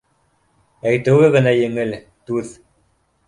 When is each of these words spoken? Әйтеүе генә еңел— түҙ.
Әйтеүе 0.91 1.27
генә 1.35 1.53
еңел— 1.57 1.93
түҙ. 2.31 2.53